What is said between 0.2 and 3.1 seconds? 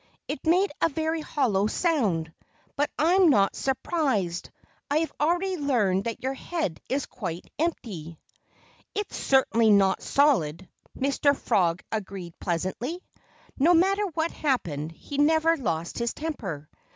"It made a very hollow sound. But